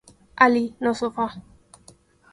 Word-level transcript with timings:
Alí, 0.45 0.65
no 0.83 0.91
sofá. 1.01 1.27